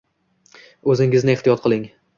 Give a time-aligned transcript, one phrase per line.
[0.95, 1.89] O'zingizni ehtiyot qiling!